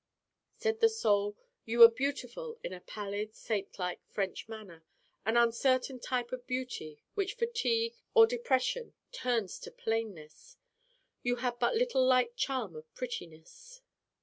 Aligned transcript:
Said 0.57 0.79
the 0.79 0.89
Soul: 0.89 1.37
'You 1.63 1.77
were 1.77 1.87
beautiful 1.87 2.57
in 2.63 2.73
a 2.73 2.79
pallid 2.79 3.35
saintlike 3.35 3.99
French 4.09 4.49
manner 4.49 4.83
an 5.27 5.37
uncertain 5.37 5.99
type 5.99 6.31
of 6.31 6.47
beauty 6.47 7.03
which 7.13 7.35
fatigue 7.35 7.93
or 8.15 8.25
depression 8.25 8.95
turns 9.11 9.59
to 9.59 9.69
plainness. 9.69 10.57
You 11.21 11.35
had 11.35 11.59
but 11.59 11.75
little 11.75 12.03
light 12.03 12.35
charm 12.35 12.75
of 12.75 12.91
prettiness. 12.95 13.81